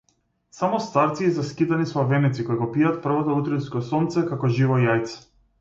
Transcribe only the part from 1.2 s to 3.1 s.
и заскитани славеници кои го пијат